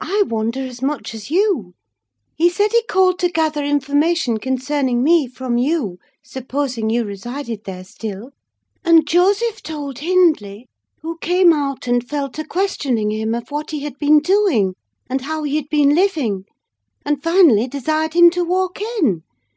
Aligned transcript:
"I 0.00 0.24
wonder 0.26 0.60
as 0.66 0.82
much 0.82 1.14
as 1.14 1.30
you. 1.30 1.74
He 2.34 2.50
said 2.50 2.72
he 2.72 2.82
called 2.88 3.20
to 3.20 3.30
gather 3.30 3.64
information 3.64 4.38
concerning 4.38 5.04
me 5.04 5.28
from 5.28 5.56
you, 5.56 6.00
supposing 6.20 6.90
you 6.90 7.04
resided 7.04 7.62
there 7.62 7.84
still; 7.84 8.32
and 8.84 9.06
Joseph 9.06 9.62
told 9.62 10.00
Hindley, 10.00 10.68
who 11.02 11.16
came 11.18 11.52
out 11.52 11.86
and 11.86 12.02
fell 12.02 12.28
to 12.30 12.44
questioning 12.44 13.12
him 13.12 13.36
of 13.36 13.52
what 13.52 13.70
he 13.70 13.84
had 13.84 13.96
been 14.00 14.18
doing, 14.18 14.74
and 15.08 15.20
how 15.20 15.44
he 15.44 15.54
had 15.54 15.68
been 15.68 15.94
living; 15.94 16.44
and 17.06 17.22
finally, 17.22 17.68
desired 17.68 18.14
him 18.14 18.30
to 18.30 18.42
walk 18.42 18.80
in. 18.98 19.22